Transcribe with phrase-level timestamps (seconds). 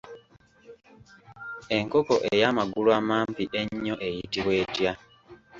[1.77, 4.91] Enkoko ey’amagulu amampi ennyo eyitibwa etya?